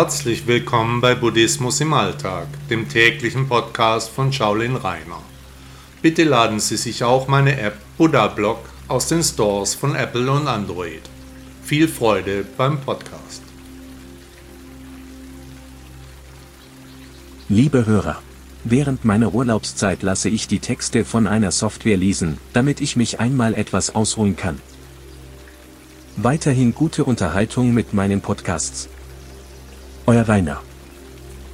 Herzlich 0.00 0.46
willkommen 0.46 1.00
bei 1.00 1.16
Buddhismus 1.16 1.80
im 1.80 1.92
Alltag, 1.92 2.46
dem 2.70 2.88
täglichen 2.88 3.48
Podcast 3.48 4.08
von 4.10 4.32
Shaolin 4.32 4.76
Rainer. 4.76 5.20
Bitte 6.02 6.22
laden 6.22 6.60
Sie 6.60 6.76
sich 6.76 7.02
auch 7.02 7.26
meine 7.26 7.58
App 7.58 7.74
Buddha 7.96 8.28
Blog 8.28 8.60
aus 8.86 9.08
den 9.08 9.24
Stores 9.24 9.74
von 9.74 9.96
Apple 9.96 10.30
und 10.30 10.46
Android. 10.46 11.02
Viel 11.64 11.88
Freude 11.88 12.44
beim 12.56 12.80
Podcast. 12.80 13.42
Liebe 17.48 17.84
Hörer, 17.84 18.22
während 18.62 19.04
meiner 19.04 19.34
Urlaubszeit 19.34 20.04
lasse 20.04 20.28
ich 20.28 20.46
die 20.46 20.60
Texte 20.60 21.04
von 21.04 21.26
einer 21.26 21.50
Software 21.50 21.96
lesen, 21.96 22.38
damit 22.52 22.80
ich 22.80 22.94
mich 22.94 23.18
einmal 23.18 23.52
etwas 23.52 23.96
ausruhen 23.96 24.36
kann. 24.36 24.60
Weiterhin 26.16 26.72
gute 26.72 27.02
Unterhaltung 27.02 27.74
mit 27.74 27.94
meinen 27.94 28.20
Podcasts. 28.20 28.88
Euer 30.08 30.26
Rainer. 30.26 30.62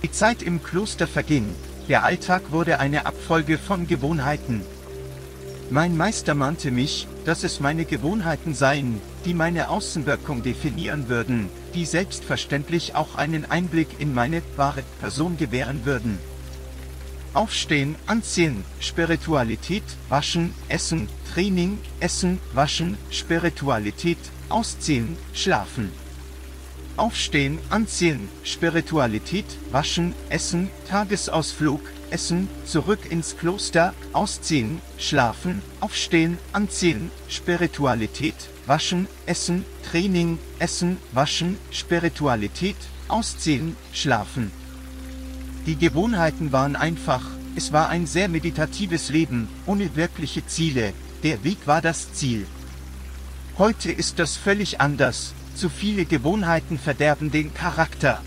Die 0.05 0.13
Zeit 0.13 0.41
im 0.41 0.63
Kloster 0.63 1.09
verging, 1.09 1.45
der 1.89 2.05
Alltag 2.05 2.53
wurde 2.53 2.79
eine 2.79 3.05
Abfolge 3.05 3.59
von 3.59 3.89
Gewohnheiten. 3.89 4.63
Mein 5.71 5.97
Meister 5.97 6.37
mahnte 6.37 6.71
mich, 6.71 7.09
dass 7.25 7.43
es 7.43 7.59
meine 7.59 7.85
Gewohnheiten 7.85 8.55
seien, 8.55 9.01
die 9.25 9.35
meine 9.35 9.71
Außenwirkung 9.71 10.45
definieren 10.45 11.09
würden, 11.09 11.49
die 11.75 11.85
selbstverständlich 11.85 12.95
auch 12.95 13.17
einen 13.17 13.45
Einblick 13.45 13.89
in 13.99 14.15
meine 14.15 14.41
wahre 14.55 14.85
Person 15.01 15.37
gewähren 15.37 15.85
würden. 15.85 16.21
Aufstehen, 17.33 17.97
anziehen, 18.07 18.65
Spiritualität, 18.79 19.83
waschen, 20.09 20.55
essen, 20.69 21.09
Training, 21.35 21.79
essen, 21.99 22.39
waschen, 22.53 22.99
Spiritualität, 23.11 24.19
ausziehen, 24.49 25.17
schlafen. 25.33 26.04
Aufstehen, 26.97 27.59
anziehen, 27.71 28.29
Spiritualität, 28.45 29.47
waschen, 29.73 30.15
essen, 30.29 30.71
Tagesausflug, 30.89 31.81
essen, 32.11 32.49
zurück 32.65 33.11
ins 33.11 33.37
Kloster, 33.37 33.95
ausziehen, 34.13 34.81
schlafen, 34.97 35.61
aufstehen, 35.81 36.39
anziehen, 36.53 37.11
Spiritualität, 37.29 38.37
waschen, 38.67 39.09
essen, 39.27 39.65
Training, 39.91 40.39
essen, 40.61 40.99
waschen, 41.11 41.59
Spiritualität, 41.73 42.77
ausziehen, 43.09 43.77
schlafen. 43.93 44.53
Die 45.67 45.77
Gewohnheiten 45.77 46.53
waren 46.53 46.77
einfach, 46.77 47.23
es 47.57 47.73
war 47.73 47.89
ein 47.89 48.07
sehr 48.07 48.29
meditatives 48.29 49.09
Leben, 49.09 49.49
ohne 49.67 49.97
wirkliche 49.97 50.47
Ziele, 50.47 50.93
der 51.25 51.43
Weg 51.43 51.67
war 51.67 51.83
das 51.83 52.13
Ziel. 52.13 52.47
Heute 53.59 53.91
ist 53.91 54.21
das 54.21 54.37
völlig 54.37 54.81
anders, 54.81 55.35
zu 55.55 55.69
viele 55.69 56.05
Gewohnheiten 56.05 56.79
verderben 56.79 57.31
den 57.31 57.55
Charakter. 57.55 58.21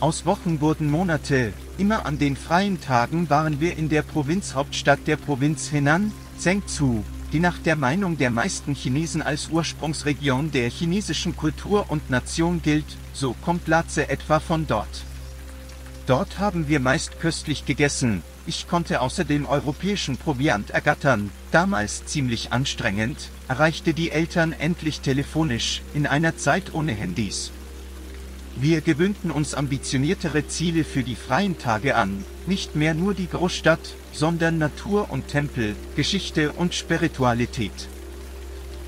Aus 0.00 0.24
Wochen 0.24 0.60
wurden 0.60 0.90
Monate, 0.90 1.52
immer 1.76 2.06
an 2.06 2.18
den 2.18 2.36
freien 2.36 2.80
Tagen 2.80 3.28
waren 3.28 3.60
wir 3.60 3.76
in 3.76 3.88
der 3.88 4.02
Provinzhauptstadt 4.02 5.00
der 5.06 5.16
Provinz 5.16 5.72
Henan, 5.72 6.12
Zhengzhou, 6.38 7.04
die 7.32 7.40
nach 7.40 7.58
der 7.58 7.76
Meinung 7.76 8.16
der 8.16 8.30
meisten 8.30 8.74
Chinesen 8.74 9.22
als 9.22 9.48
Ursprungsregion 9.48 10.50
der 10.50 10.70
chinesischen 10.70 11.36
Kultur 11.36 11.86
und 11.88 12.10
Nation 12.10 12.62
gilt, 12.62 12.96
so 13.12 13.34
kommt 13.44 13.68
Latze 13.68 14.08
etwa 14.08 14.40
von 14.40 14.66
dort. 14.66 15.04
Dort 16.10 16.40
haben 16.40 16.66
wir 16.66 16.80
meist 16.80 17.20
köstlich 17.20 17.66
gegessen, 17.66 18.24
ich 18.44 18.66
konnte 18.66 19.00
außerdem 19.00 19.46
europäischen 19.46 20.16
Proviant 20.16 20.70
ergattern, 20.70 21.30
damals 21.52 22.04
ziemlich 22.04 22.50
anstrengend, 22.50 23.28
erreichte 23.46 23.94
die 23.94 24.10
Eltern 24.10 24.50
endlich 24.52 25.02
telefonisch, 25.02 25.82
in 25.94 26.08
einer 26.08 26.36
Zeit 26.36 26.74
ohne 26.74 26.90
Handys. 26.94 27.52
Wir 28.56 28.80
gewöhnten 28.80 29.30
uns 29.30 29.54
ambitioniertere 29.54 30.48
Ziele 30.48 30.82
für 30.82 31.04
die 31.04 31.14
freien 31.14 31.58
Tage 31.58 31.94
an, 31.94 32.24
nicht 32.44 32.74
mehr 32.74 32.94
nur 32.94 33.14
die 33.14 33.28
Großstadt, 33.28 33.94
sondern 34.12 34.58
Natur 34.58 35.12
und 35.12 35.28
Tempel, 35.28 35.76
Geschichte 35.94 36.50
und 36.50 36.74
Spiritualität. 36.74 37.86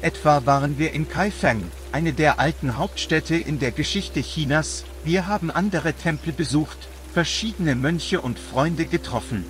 Etwa 0.00 0.44
waren 0.44 0.76
wir 0.76 0.92
in 0.92 1.08
Kaifeng, 1.08 1.62
eine 1.92 2.14
der 2.14 2.40
alten 2.40 2.78
Hauptstädte 2.78 3.36
in 3.36 3.60
der 3.60 3.70
Geschichte 3.70 4.22
Chinas, 4.22 4.82
wir 5.04 5.28
haben 5.28 5.52
andere 5.52 5.92
Tempel 5.92 6.32
besucht, 6.32 6.88
verschiedene 7.12 7.74
Mönche 7.74 8.22
und 8.22 8.38
Freunde 8.38 8.86
getroffen. 8.86 9.44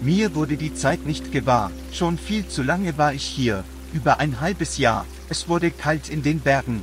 Mir 0.00 0.34
wurde 0.34 0.56
die 0.56 0.74
Zeit 0.74 1.04
nicht 1.04 1.32
gewahr, 1.32 1.72
schon 1.92 2.16
viel 2.16 2.46
zu 2.46 2.62
lange 2.62 2.96
war 2.96 3.12
ich 3.12 3.24
hier, 3.24 3.64
über 3.92 4.20
ein 4.20 4.40
halbes 4.40 4.78
Jahr, 4.78 5.04
es 5.28 5.48
wurde 5.48 5.70
kalt 5.70 6.08
in 6.08 6.22
den 6.22 6.40
Bergen. 6.40 6.82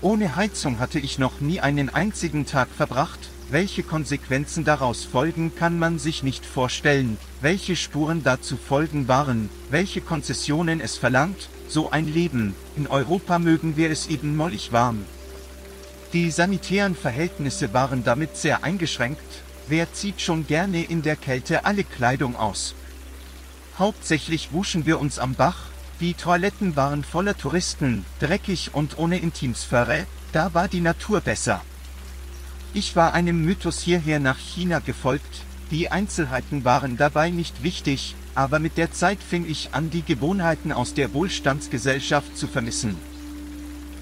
Ohne 0.00 0.36
Heizung 0.36 0.78
hatte 0.78 0.98
ich 0.98 1.18
noch 1.18 1.40
nie 1.40 1.60
einen 1.60 1.90
einzigen 1.90 2.46
Tag 2.46 2.68
verbracht, 2.68 3.28
welche 3.50 3.82
Konsequenzen 3.82 4.64
daraus 4.64 5.04
folgen, 5.04 5.52
kann 5.54 5.78
man 5.78 5.98
sich 5.98 6.22
nicht 6.22 6.46
vorstellen, 6.46 7.18
welche 7.42 7.76
Spuren 7.76 8.22
dazu 8.22 8.56
folgen 8.56 9.08
waren, 9.08 9.50
welche 9.70 10.00
Konzessionen 10.00 10.80
es 10.80 10.96
verlangt, 10.96 11.48
so 11.68 11.90
ein 11.90 12.06
Leben, 12.06 12.54
in 12.76 12.86
Europa 12.86 13.38
mögen 13.38 13.76
wir 13.76 13.90
es 13.90 14.06
eben 14.06 14.36
mollig 14.36 14.72
warm. 14.72 15.04
Die 16.14 16.30
sanitären 16.30 16.94
Verhältnisse 16.94 17.74
waren 17.74 18.04
damit 18.04 18.36
sehr 18.36 18.62
eingeschränkt, 18.62 19.42
wer 19.66 19.92
zieht 19.92 20.20
schon 20.20 20.46
gerne 20.46 20.84
in 20.84 21.02
der 21.02 21.16
Kälte 21.16 21.64
alle 21.64 21.82
Kleidung 21.82 22.36
aus. 22.36 22.76
Hauptsächlich 23.80 24.52
wuschen 24.52 24.86
wir 24.86 25.00
uns 25.00 25.18
am 25.18 25.34
Bach, 25.34 25.56
die 25.98 26.14
Toiletten 26.14 26.76
waren 26.76 27.02
voller 27.02 27.36
Touristen, 27.36 28.04
dreckig 28.20 28.70
und 28.74 28.96
ohne 28.96 29.18
Intimsphäre, 29.18 30.06
da 30.30 30.54
war 30.54 30.68
die 30.68 30.80
Natur 30.80 31.20
besser. 31.20 31.62
Ich 32.74 32.94
war 32.94 33.12
einem 33.12 33.44
Mythos 33.44 33.80
hierher 33.80 34.20
nach 34.20 34.38
China 34.38 34.78
gefolgt, 34.78 35.42
die 35.72 35.90
Einzelheiten 35.90 36.64
waren 36.64 36.96
dabei 36.96 37.30
nicht 37.30 37.64
wichtig, 37.64 38.14
aber 38.36 38.60
mit 38.60 38.76
der 38.76 38.92
Zeit 38.92 39.18
fing 39.20 39.50
ich 39.50 39.70
an, 39.72 39.90
die 39.90 40.02
Gewohnheiten 40.02 40.70
aus 40.70 40.94
der 40.94 41.12
Wohlstandsgesellschaft 41.12 42.38
zu 42.38 42.46
vermissen. 42.46 43.13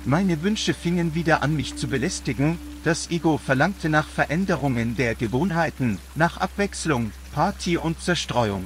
Meine 0.05 0.43
Wünsche 0.43 0.75
fingen 0.75 1.15
wieder 1.15 1.45
an 1.45 1.55
mich 1.55 1.77
zu 1.77 1.87
belästigen, 1.87 2.59
das 2.83 3.09
Ego 3.13 3.39
verlangte 3.39 3.89
nach 3.89 4.09
Veränderungen 4.09 4.97
der 4.97 5.15
Gewohnheiten, 5.15 5.99
nach 6.17 6.39
Abwechslung, 6.39 7.13
Party 7.33 7.77
und 7.77 8.01
Zerstreuung. 8.01 8.65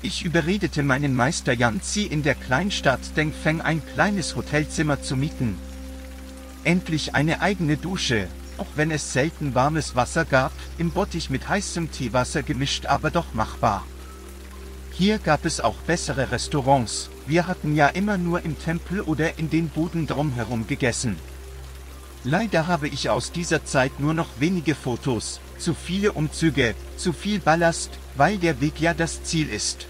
Ich 0.00 0.24
überredete 0.24 0.84
meinen 0.84 1.16
Meister 1.16 1.52
Yanzi 1.52 2.04
in 2.04 2.22
der 2.22 2.36
Kleinstadt 2.36 3.16
Dengfeng 3.16 3.62
ein 3.62 3.82
kleines 3.94 4.36
Hotelzimmer 4.36 5.02
zu 5.02 5.16
mieten. 5.16 5.58
Endlich 6.62 7.16
eine 7.16 7.40
eigene 7.40 7.76
Dusche, 7.76 8.28
auch 8.58 8.68
wenn 8.76 8.92
es 8.92 9.12
selten 9.12 9.56
warmes 9.56 9.96
Wasser 9.96 10.24
gab, 10.24 10.52
im 10.78 10.92
Bottich 10.92 11.30
mit 11.30 11.48
heißem 11.48 11.90
Teewasser 11.90 12.44
gemischt, 12.44 12.86
aber 12.86 13.10
doch 13.10 13.34
machbar. 13.34 13.84
Hier 15.02 15.18
gab 15.18 15.44
es 15.44 15.58
auch 15.58 15.74
bessere 15.88 16.30
Restaurants, 16.30 17.10
wir 17.26 17.48
hatten 17.48 17.74
ja 17.74 17.88
immer 17.88 18.18
nur 18.18 18.44
im 18.44 18.56
Tempel 18.56 19.00
oder 19.00 19.36
in 19.36 19.50
den 19.50 19.68
Buden 19.68 20.06
drumherum 20.06 20.68
gegessen. 20.68 21.16
Leider 22.22 22.68
habe 22.68 22.86
ich 22.86 23.10
aus 23.10 23.32
dieser 23.32 23.64
Zeit 23.64 23.98
nur 23.98 24.14
noch 24.14 24.28
wenige 24.38 24.76
Fotos, 24.76 25.40
zu 25.58 25.74
viele 25.74 26.12
Umzüge, 26.12 26.76
zu 26.96 27.12
viel 27.12 27.40
Ballast, 27.40 27.90
weil 28.14 28.38
der 28.38 28.60
Weg 28.60 28.80
ja 28.80 28.94
das 28.94 29.24
Ziel 29.24 29.48
ist. 29.48 29.88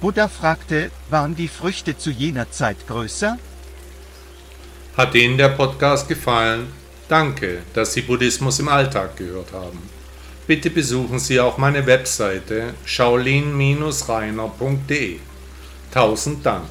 Buddha 0.00 0.26
fragte, 0.26 0.90
waren 1.08 1.36
die 1.36 1.46
Früchte 1.46 1.96
zu 1.96 2.10
jener 2.10 2.50
Zeit 2.50 2.88
größer? 2.88 3.38
Hat 4.96 5.14
Ihnen 5.14 5.38
der 5.38 5.50
Podcast 5.50 6.08
gefallen? 6.08 6.66
Danke, 7.06 7.62
dass 7.74 7.92
Sie 7.94 8.02
Buddhismus 8.02 8.58
im 8.58 8.66
Alltag 8.66 9.16
gehört 9.16 9.52
haben. 9.52 9.99
Bitte 10.50 10.70
besuchen 10.70 11.20
Sie 11.20 11.38
auch 11.38 11.58
meine 11.58 11.86
Webseite 11.86 12.74
shaolin-reiner.de. 12.84 15.18
Tausend 15.94 16.44
Dank. 16.44 16.64